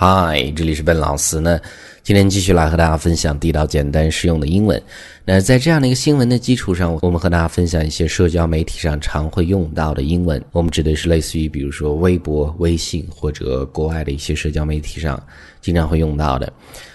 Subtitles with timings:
[0.00, 1.58] 嗨，这里是笨老师呢。
[2.04, 4.80] 今天继续来和大家分享地道、简单、实用的英文。
[5.24, 10.40] 那在这样的一个新闻的基础上，我们和大家分享一些社交媒体上常会用到的英文。
[10.52, 15.20] 我们指的是类似于，比如说微博、微信或者国外的一些社交媒体上
[15.60, 16.52] 经常会用到的。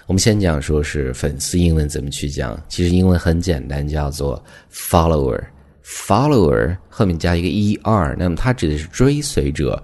[0.08, 2.58] 我们先讲说是粉丝英文怎么去讲。
[2.70, 4.42] 其实英文很简单，叫做
[4.72, 5.44] follower。
[5.84, 7.50] follower 后面加一个
[7.84, 9.84] er，那么它指的是追随者。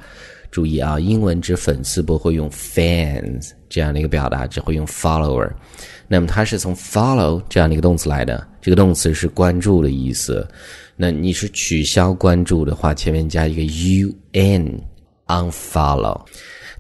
[0.51, 5.51] 注意啊，英文指粉丝不会用 fans 这样的一个表达，只会用 follower。
[6.07, 10.47] 那么它是从 follow 这样的一个动词来的，这个动词是关注的意思。
[10.97, 13.63] 那你是取消关注的话，前面加一个
[14.35, 16.21] un，unfollow。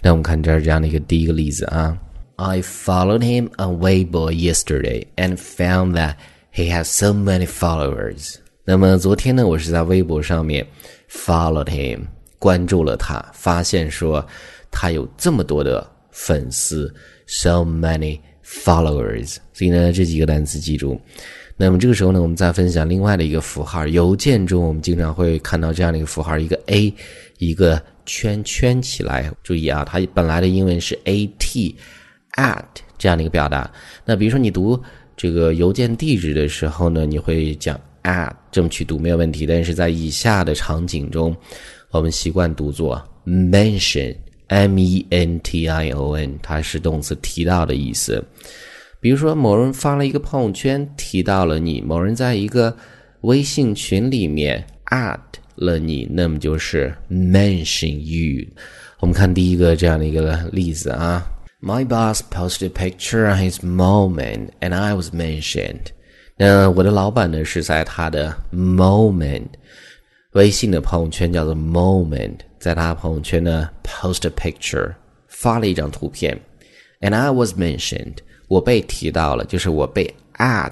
[0.00, 1.98] 那我们看这儿这样的一个第一个例子啊，
[2.36, 6.14] I followed him on Weibo yesterday and found that
[6.54, 8.36] he has so many followers。
[8.64, 10.64] 那么昨天呢，我是在微博上面
[11.10, 12.02] followed him。
[12.39, 14.25] 关注了他，发现说
[14.71, 16.91] 他有这么多的粉丝
[17.27, 19.35] ，so many followers。
[19.53, 20.99] 所以呢，这几个单词记住。
[21.61, 23.85] 那么这个时候呢，我们再分享另外的一个符号。
[23.85, 26.93] 邮件中我们经常会看到这样的一个符号，一个 a，
[27.37, 29.29] 一个圈圈起来。
[29.43, 32.63] 注意啊，它本来的英文是 at，at
[32.97, 33.69] 这样的一个表达。
[34.05, 34.81] 那比如说你读
[35.17, 39.45] 这个邮件地址的时候呢，你会讲 at 这么去读没有问题。
[39.45, 41.35] 但是在以下的场景中，
[41.91, 48.23] 我们习惯读作 mention，m e n t i o n，它是动词提到的意思。
[49.01, 52.77] 比如说，某人发了一个朋友圈，提到了你；某人在一个
[53.21, 55.19] 微信群里面 at
[55.55, 58.45] 了你，那么就是 mention you。
[58.99, 61.25] 我们看第一个这样的一个例子啊
[61.59, 65.87] ，My boss posted a picture on his moment，and I was mentioned。
[66.37, 69.47] 那我的老板呢是在他的 moment。
[70.33, 74.93] 微信的朋友圈叫做 Moment，在他朋友圈呢 post a picture，
[75.27, 76.39] 发了一张图片
[77.01, 80.71] ，and I was mentioned，我被提到了，就是我被 add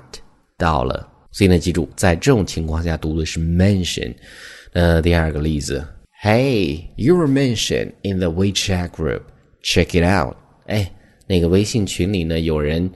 [0.59, 1.09] 到了。
[1.31, 4.13] 所以呢，记住，在这种情况下读的是 mention。
[4.73, 5.83] 呃，第二个例子
[6.21, 10.35] ，Hey，you were mentioned in the WeChat group，check it out。
[10.67, 10.91] 哎，
[11.25, 12.87] 那个微信群里呢，有人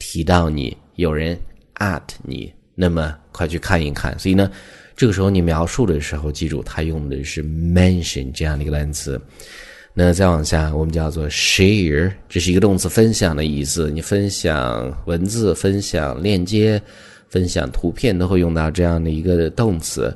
[0.00, 1.38] 提到你，有人
[1.76, 4.18] at 你，那么快去看一看。
[4.18, 4.50] 所以呢。
[4.98, 9.20] 这个时候你描述的时候，记住它用的是 mention 这样的一个单词。
[9.94, 13.92] 那再往下，我们叫做 share，这是一个动词，分享的意思。
[13.92, 16.82] 你分享文字、分享链接、
[17.28, 20.12] 分享图片，都会用到这样的一个动词。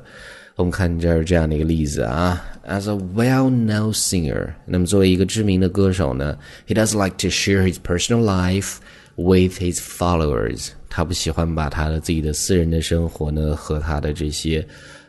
[0.57, 8.75] 我们看这儿这样的一个例子啊，as a well-known singer，那么作为一个知名的歌手呢，he does like to share his personal life
[9.15, 10.69] with his followers。
[10.89, 14.65] 他不喜欢把他的自己的私人的生活呢和他的这些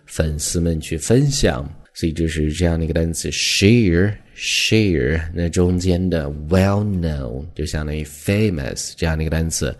[0.06, 5.22] 粉丝们去分享，所以这是这样的一个单词 share share。
[5.34, 9.74] 那中间的 well known 就相当于 famous 这样的一个单词。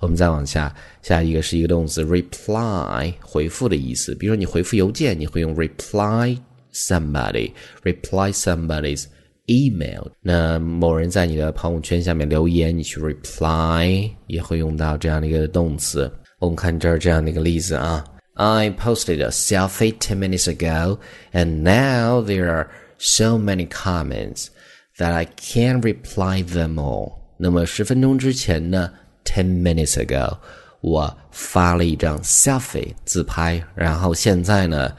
[0.00, 4.14] 我们再往下，下一个是一个动词 reply 回复的意思。
[4.16, 6.36] 比如说你回复邮件，你会用 reply
[6.74, 9.04] somebody，reply somebody's。
[9.46, 16.10] email，那某人在你的朋友圈下面留言，你去 reply 也会用到这样的一个动词。
[16.38, 18.04] 我们看这儿这样的一个例子啊
[18.34, 20.98] ，I posted a selfie ten minutes ago,
[21.32, 24.46] and now there are so many comments
[24.98, 27.12] that I can't reply them all。
[27.36, 28.90] 那么十分钟之前呢
[29.24, 30.36] ，ten minutes ago，
[30.80, 34.92] 我发了一张 selfie 自拍，然后现在呢，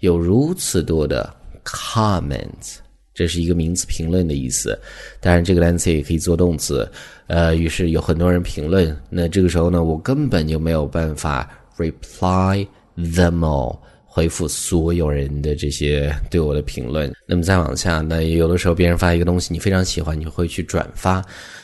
[0.00, 1.34] 有如此多的
[1.64, 2.76] comments。
[3.20, 4.80] 这是一个名词评论的意思，
[5.20, 6.90] 当然这个单词也可以做动词。
[7.26, 12.66] 呃，于是有很多人评论，那这个时候呢，我根本就没有办法 reply
[12.96, 17.12] them all，回复所有人的这些 对我的评论。
[17.26, 21.22] 那么再往下，那有的时候别人发一个东西，你非常喜欢，你会去转发，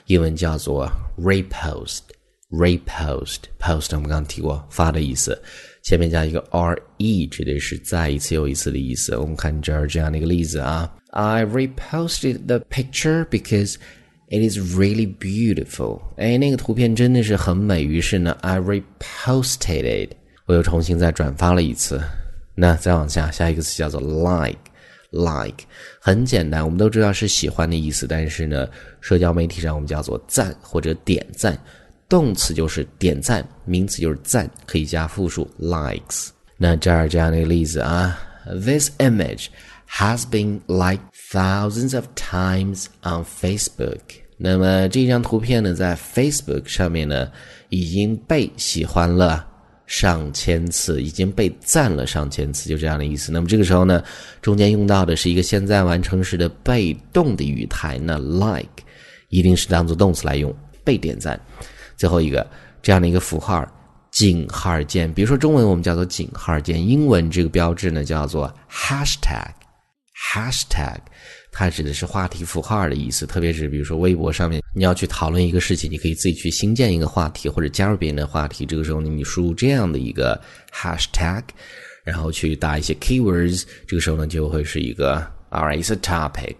[0.08, 0.86] 英文叫做
[1.18, 5.40] repost，repost，post 我们刚刚提过发的意思，
[5.86, 9.16] 前面加一个 re，指的是再一次又一次的意思。
[9.16, 10.92] 我们看这儿这样的一个例子啊。
[11.10, 13.76] I reposted the picture because
[14.28, 16.02] it is really beautiful。
[16.16, 20.16] 哎，那个图片真的是很美，于是呢，I reposted it。
[20.46, 22.02] 我又重新再转发了一次。
[22.56, 24.58] 那再往下，下一个词叫做 like。
[25.12, 25.64] like
[26.00, 28.68] 很简单，我们都知道是喜欢的意思，但是呢，
[29.00, 31.56] 社交媒体上我们叫做赞或者点赞。
[32.08, 36.28] 动词就是点赞，名词就是赞，可以加复数 likes。
[36.56, 39.46] 那这儿这样的一个例子啊，This image。
[39.88, 40.98] has been liked
[41.30, 44.00] thousands of times on Facebook。
[44.36, 47.30] 那么这张图片呢，在 Facebook 上面呢，
[47.68, 49.46] 已经被喜欢了
[49.86, 53.30] 上千次，已经被赞了上千次，就这样的意思。
[53.30, 54.02] 那么这个时候呢，
[54.42, 58.82] 中间用到的是一个现在完成时的被动的语态，那 like
[59.28, 61.40] 一定是当做动词来用，被点赞。
[61.96, 62.46] 最后一个
[62.82, 63.66] 这样的一个符号，
[64.10, 70.98] 井号键，比如说中文我们叫做井号键，英文这个标志呢叫做 hashtag，hashtag。
[71.52, 78.66] 它指的是话题符号的意思，特别是比如说微博上面你要去讨论一个事情，你可以自己去新建一个话题或者加入别人的话题。
[78.66, 80.38] 这个时候呢，你输入这样的一个
[80.70, 81.42] hashtag，
[82.04, 86.56] 然后去打一些 keywords，这个时候呢就会是一个 alright，it's a topic，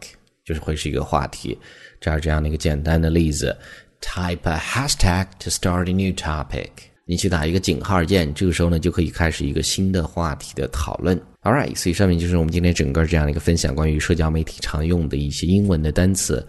[0.47, 1.59] 就是会是一个话题。
[2.01, 3.55] 这儿这样的一个简单的例子
[4.01, 6.71] ：type a hashtag to start a new topic。
[7.09, 11.17] 你去打一个井号键，这个时候呢就可以开始一个新的话题的讨论。
[11.43, 16.45] All right，所以上面就是我们今天整个这样的一个分享，关于社交媒体常用的一些英文的单词，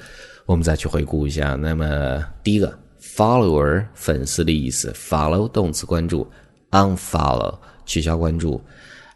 [0.48, 1.54] 我们再去回顾一下。
[1.54, 6.28] 那么第一个，follower 粉丝的意思，follow 动词关注
[6.72, 7.56] ，unfollow
[7.86, 8.60] 取消关注。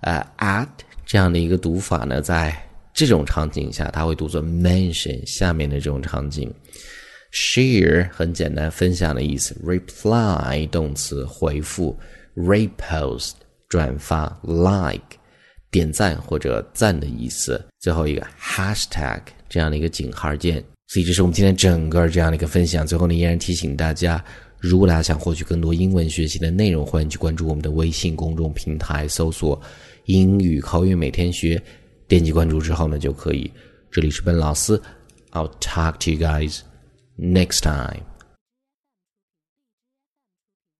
[0.01, 0.67] 呃，at
[1.07, 2.55] 这样的一个读法呢，在
[2.93, 6.53] 这种场景下，它会读作 mention 下面的这种场景。
[7.31, 9.55] Share 很简单，分享的意思。
[9.65, 11.97] reply 动词回复
[12.35, 13.31] ，repost
[13.69, 15.17] 转发，like。
[15.69, 17.63] 点赞或者赞的意思。
[17.79, 20.61] 最后一个 hashtag 这样的一个井号键。
[20.87, 22.85] 所以这是我们今天整个这样的一个分享。
[22.85, 24.21] 最后呢，依然提醒大家，
[24.59, 29.57] 如果大家想获取更多英文学习的内容，欢迎去关注我们的微信公众平台，搜索
[30.07, 31.61] “英语口语每天学”，
[32.05, 33.49] 点击关注之后呢，就可以。
[33.89, 34.77] 这里是本老师
[35.31, 36.59] ，I'll talk to you guys
[37.21, 38.10] next time.